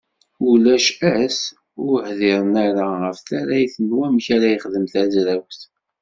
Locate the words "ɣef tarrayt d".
3.03-3.89